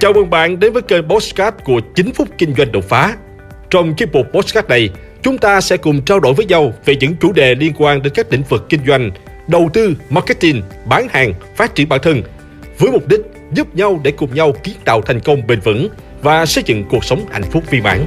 [0.00, 3.16] Chào mừng bạn đến với kênh Postcard của 9 phút kinh doanh đột phá.
[3.70, 4.90] Trong chiếc mục Postcard này,
[5.22, 8.12] chúng ta sẽ cùng trao đổi với nhau về những chủ đề liên quan đến
[8.16, 9.10] các lĩnh vực kinh doanh,
[9.48, 12.22] đầu tư, marketing, bán hàng, phát triển bản thân,
[12.78, 13.20] với mục đích
[13.52, 15.88] giúp nhau để cùng nhau kiến tạo thành công bền vững
[16.22, 18.06] và xây dựng cuộc sống hạnh phúc viên mãn.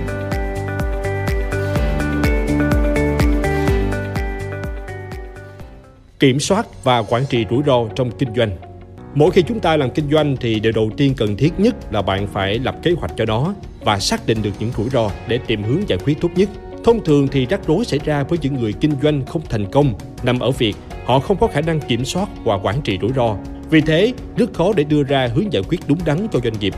[6.20, 8.71] Kiểm soát và quản trị rủi ro trong kinh doanh
[9.16, 12.02] Mỗi khi chúng ta làm kinh doanh thì điều đầu tiên cần thiết nhất là
[12.02, 13.54] bạn phải lập kế hoạch cho nó
[13.84, 16.50] và xác định được những rủi ro để tìm hướng giải quyết tốt nhất.
[16.84, 19.94] Thông thường thì rắc rối xảy ra với những người kinh doanh không thành công
[20.24, 20.76] nằm ở việc
[21.06, 23.36] họ không có khả năng kiểm soát và quản trị rủi ro.
[23.70, 26.74] Vì thế, rất khó để đưa ra hướng giải quyết đúng đắn cho doanh nghiệp.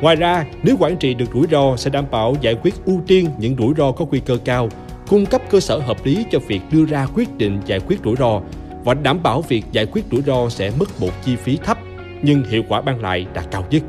[0.00, 3.28] Ngoài ra, nếu quản trị được rủi ro sẽ đảm bảo giải quyết ưu tiên
[3.38, 4.68] những rủi ro có nguy cơ cao,
[5.08, 8.16] cung cấp cơ sở hợp lý cho việc đưa ra quyết định giải quyết rủi
[8.16, 8.40] ro
[8.84, 11.78] và đảm bảo việc giải quyết rủi ro sẽ mất một chi phí thấp
[12.22, 13.82] nhưng hiệu quả mang lại đã cao nhất.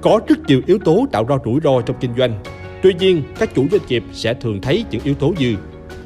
[0.00, 2.42] Có rất nhiều yếu tố tạo ra rủi ro trong kinh doanh.
[2.82, 5.56] Tuy nhiên, các chủ doanh nghiệp sẽ thường thấy những yếu tố như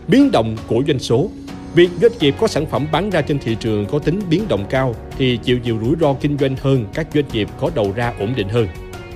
[0.08, 1.30] biến động của doanh số.
[1.74, 4.64] Việc doanh nghiệp có sản phẩm bán ra trên thị trường có tính biến động
[4.70, 8.14] cao thì chịu nhiều rủi ro kinh doanh hơn các doanh nghiệp có đầu ra
[8.18, 8.68] ổn định hơn.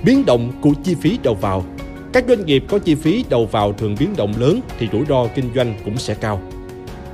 [0.03, 1.65] Biến động của chi phí đầu vào.
[2.13, 5.27] Các doanh nghiệp có chi phí đầu vào thường biến động lớn thì rủi ro
[5.35, 6.41] kinh doanh cũng sẽ cao.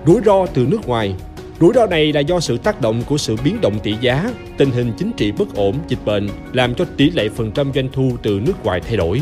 [0.05, 1.15] Rủi ro từ nước ngoài
[1.63, 4.71] Rủi ro này là do sự tác động của sự biến động tỷ giá, tình
[4.71, 8.11] hình chính trị bất ổn, dịch bệnh làm cho tỷ lệ phần trăm doanh thu
[8.23, 9.21] từ nước ngoài thay đổi.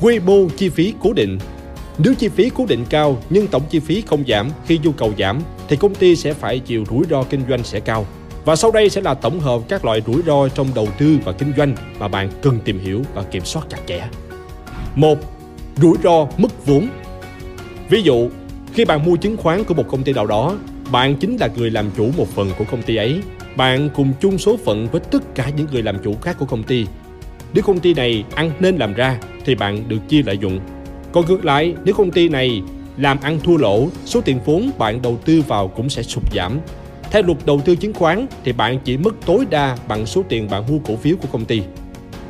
[0.00, 1.38] Quy mô chi phí cố định
[1.98, 5.12] Nếu chi phí cố định cao nhưng tổng chi phí không giảm khi nhu cầu
[5.18, 8.06] giảm thì công ty sẽ phải chịu rủi ro kinh doanh sẽ cao.
[8.44, 11.32] Và sau đây sẽ là tổng hợp các loại rủi ro trong đầu tư và
[11.32, 14.08] kinh doanh mà bạn cần tìm hiểu và kiểm soát chặt chẽ.
[14.94, 15.18] 1.
[15.76, 16.88] Rủi ro mất vốn
[17.88, 18.28] Ví dụ,
[18.72, 20.56] khi bạn mua chứng khoán của một công ty nào đó
[20.92, 23.20] bạn chính là người làm chủ một phần của công ty ấy.
[23.56, 26.62] Bạn cùng chung số phận với tất cả những người làm chủ khác của công
[26.62, 26.86] ty.
[27.54, 30.60] Nếu công ty này ăn nên làm ra thì bạn được chia lợi nhuận.
[31.12, 32.62] Còn ngược lại, nếu công ty này
[32.96, 36.60] làm ăn thua lỗ, số tiền vốn bạn đầu tư vào cũng sẽ sụt giảm.
[37.10, 40.50] Theo luật đầu tư chứng khoán thì bạn chỉ mất tối đa bằng số tiền
[40.50, 41.62] bạn mua cổ phiếu của công ty.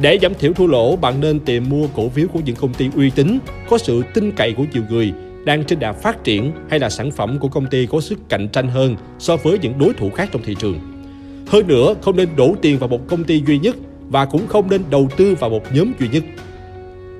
[0.00, 2.88] Để giảm thiểu thua lỗ, bạn nên tìm mua cổ phiếu của những công ty
[2.96, 5.12] uy tín, có sự tin cậy của nhiều người
[5.46, 8.48] đang trên đà phát triển hay là sản phẩm của công ty có sức cạnh
[8.48, 10.80] tranh hơn so với những đối thủ khác trong thị trường.
[11.46, 13.76] Hơn nữa, không nên đổ tiền vào một công ty duy nhất
[14.08, 16.24] và cũng không nên đầu tư vào một nhóm duy nhất.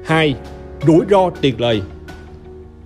[0.05, 0.35] 2.
[0.87, 1.83] Rủi ro tiền lời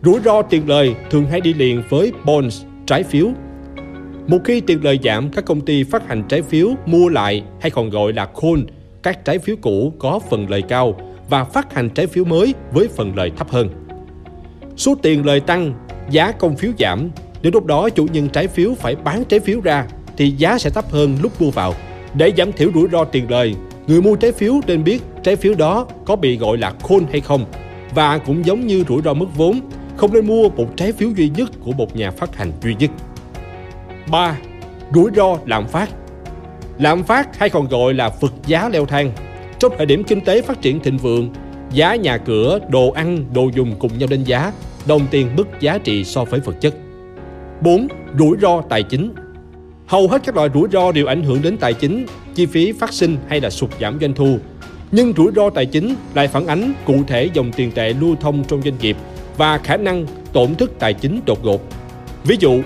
[0.02, 3.28] Rủi ro tiền lời thường hay đi liền với bonds, trái phiếu.
[4.26, 7.70] Một khi tiền lời giảm, các công ty phát hành trái phiếu mua lại hay
[7.70, 8.60] còn gọi là call
[9.02, 12.88] các trái phiếu cũ có phần lời cao và phát hành trái phiếu mới với
[12.88, 13.89] phần lời thấp hơn
[14.80, 15.74] số tiền lời tăng,
[16.10, 17.10] giá công phiếu giảm.
[17.42, 19.86] Đến lúc đó chủ nhân trái phiếu phải bán trái phiếu ra
[20.16, 21.74] thì giá sẽ thấp hơn lúc mua vào.
[22.14, 23.54] Để giảm thiểu rủi ro tiền lời,
[23.86, 27.20] người mua trái phiếu nên biết trái phiếu đó có bị gọi là khôn hay
[27.20, 27.44] không.
[27.94, 29.60] Và cũng giống như rủi ro mất vốn,
[29.96, 32.90] không nên mua một trái phiếu duy nhất của một nhà phát hành duy nhất.
[34.10, 34.36] 3.
[34.94, 35.90] Rủi ro lạm phát
[36.78, 39.12] Lạm phát hay còn gọi là vật giá leo thang.
[39.58, 41.30] Trong thời điểm kinh tế phát triển thịnh vượng,
[41.72, 44.52] giá nhà cửa, đồ ăn, đồ dùng cùng nhau lên giá
[44.86, 46.74] đồng tiền mất giá trị so với vật chất.
[47.60, 47.88] 4.
[48.18, 49.14] Rủi ro tài chính
[49.86, 52.92] Hầu hết các loại rủi ro đều ảnh hưởng đến tài chính, chi phí phát
[52.92, 54.38] sinh hay là sụt giảm doanh thu.
[54.92, 58.44] Nhưng rủi ro tài chính lại phản ánh cụ thể dòng tiền tệ lưu thông
[58.44, 58.96] trong doanh nghiệp
[59.36, 61.60] và khả năng tổn thất tài chính đột ngột.
[62.24, 62.60] Ví dụ,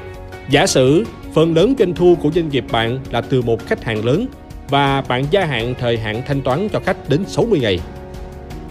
[0.50, 1.04] giả sử
[1.34, 4.26] phần lớn doanh thu của doanh nghiệp bạn là từ một khách hàng lớn
[4.68, 7.78] và bạn gia hạn thời hạn thanh toán cho khách đến 60 ngày.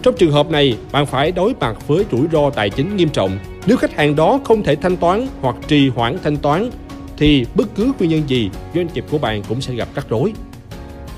[0.04, 3.38] Trong trường hợp này, bạn phải đối mặt với rủi ro tài chính nghiêm trọng.
[3.66, 6.70] Nếu khách hàng đó không thể thanh toán hoặc trì hoãn thanh toán,
[7.16, 10.32] thì bất cứ nguyên nhân gì, doanh nghiệp của bạn cũng sẽ gặp rắc rối.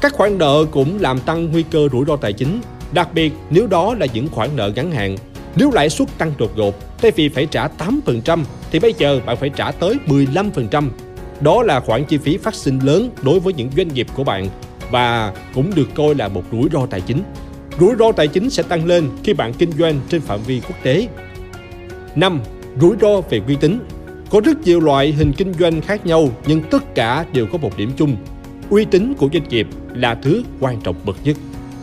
[0.01, 2.61] Các khoản nợ cũng làm tăng nguy cơ rủi ro tài chính,
[2.93, 5.17] đặc biệt nếu đó là những khoản nợ ngắn hạn.
[5.57, 9.37] Nếu lãi suất tăng đột ngột, thay vì phải trả 8% thì bây giờ bạn
[9.37, 10.89] phải trả tới 15%.
[11.41, 14.49] Đó là khoản chi phí phát sinh lớn đối với những doanh nghiệp của bạn
[14.91, 17.23] và cũng được coi là một rủi ro tài chính.
[17.81, 20.77] Rủi ro tài chính sẽ tăng lên khi bạn kinh doanh trên phạm vi quốc
[20.83, 21.09] tế.
[22.15, 22.41] 5.
[22.81, 23.79] Rủi ro về uy tín
[24.31, 27.77] Có rất nhiều loại hình kinh doanh khác nhau nhưng tất cả đều có một
[27.77, 28.17] điểm chung.
[28.71, 31.37] Uy tín của doanh nghiệp là thứ quan trọng bậc nhất.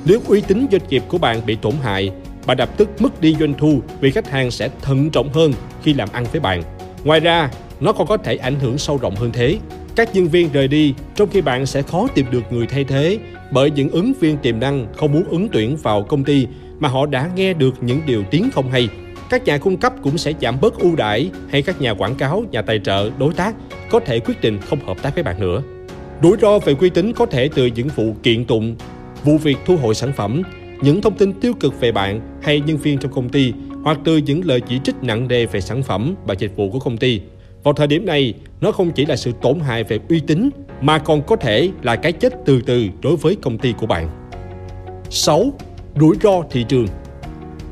[0.06, 2.12] Nếu uy tín doanh nghiệp của bạn bị tổn hại,
[2.46, 5.54] bạn lập tức mất đi doanh thu vì khách hàng sẽ thận trọng hơn
[5.84, 6.64] khi làm ăn với bạn.
[7.04, 7.50] Ngoài ra,
[7.80, 9.58] nó còn có thể ảnh hưởng sâu rộng hơn thế.
[9.96, 13.18] Các nhân viên rời đi, trong khi bạn sẽ khó tìm được người thay thế
[13.52, 16.48] bởi những ứng viên tiềm năng không muốn ứng tuyển vào công ty
[16.80, 18.90] mà họ đã nghe được những điều tiếng không hay.
[19.30, 22.44] Các nhà cung cấp cũng sẽ giảm bớt ưu đãi hay các nhà quảng cáo,
[22.52, 23.56] nhà tài trợ, đối tác
[23.90, 25.64] có thể quyết định không hợp tác với bạn nữa.
[26.24, 28.76] Rủi ro về uy tín có thể từ những vụ kiện tụng,
[29.24, 30.42] vụ việc thu hồi sản phẩm,
[30.82, 33.54] những thông tin tiêu cực về bạn hay nhân viên trong công ty
[33.84, 36.80] hoặc từ những lời chỉ trích nặng nề về sản phẩm và dịch vụ của
[36.80, 37.22] công ty.
[37.64, 40.50] Vào thời điểm này, nó không chỉ là sự tổn hại về uy tín
[40.82, 44.10] mà còn có thể là cái chết từ từ đối với công ty của bạn.
[45.10, 45.54] 6.
[46.00, 46.88] Rủi ro thị trường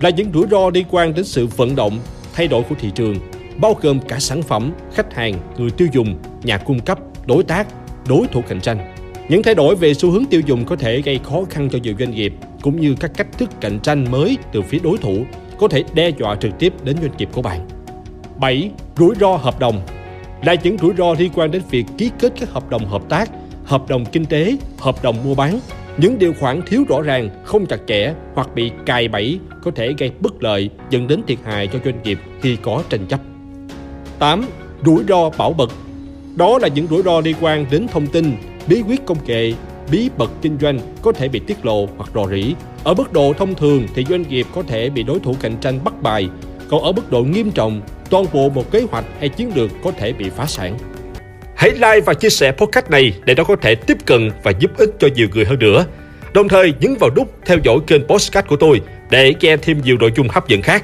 [0.02, 2.00] là những rủi ro liên quan đến sự vận động,
[2.34, 3.16] thay đổi của thị trường,
[3.62, 7.68] bao gồm cả sản phẩm, khách hàng, người tiêu dùng, nhà cung cấp, đối tác,
[8.08, 8.94] đối thủ cạnh tranh.
[9.30, 11.94] Những thay đổi về xu hướng tiêu dùng có thể gây khó khăn cho nhiều
[12.00, 15.24] doanh nghiệp, cũng như các cách thức cạnh tranh mới từ phía đối thủ
[15.58, 17.81] có thể đe dọa trực tiếp đến doanh nghiệp của bạn.
[18.42, 18.72] 7.
[18.98, 19.82] Rủi ro hợp đồng
[20.44, 23.30] là những rủi ro liên quan đến việc ký kết các hợp đồng hợp tác,
[23.66, 25.60] hợp đồng kinh tế, hợp đồng mua bán.
[25.98, 29.94] Những điều khoản thiếu rõ ràng, không chặt chẽ hoặc bị cài bẫy có thể
[29.98, 33.20] gây bất lợi dẫn đến thiệt hại cho doanh nghiệp khi có tranh chấp.
[34.20, 34.46] 8.
[34.86, 35.70] Rủi ro bảo mật
[36.36, 38.34] Đó là những rủi ro liên quan đến thông tin,
[38.68, 39.54] bí quyết công nghệ,
[39.92, 42.56] bí mật kinh doanh có thể bị tiết lộ hoặc rò rỉ.
[42.84, 45.80] Ở mức độ thông thường thì doanh nghiệp có thể bị đối thủ cạnh tranh
[45.84, 46.30] bắt bài,
[46.72, 49.92] còn ở mức độ nghiêm trọng, toàn bộ một kế hoạch hay chiến lược có
[49.92, 50.78] thể bị phá sản.
[51.56, 54.72] Hãy like và chia sẻ podcast này để nó có thể tiếp cận và giúp
[54.78, 55.86] ích cho nhiều người hơn nữa.
[56.34, 59.98] Đồng thời nhấn vào nút theo dõi kênh podcast của tôi để nghe thêm nhiều
[60.00, 60.84] nội dung hấp dẫn khác.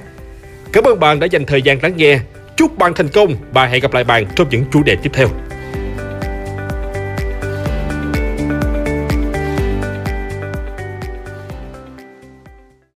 [0.73, 2.19] Cảm ơn bạn đã dành thời gian lắng nghe.
[2.57, 5.27] Chúc bạn thành công và hẹn gặp lại bạn trong những chủ đề tiếp theo.